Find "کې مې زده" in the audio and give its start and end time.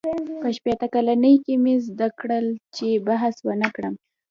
1.45-2.07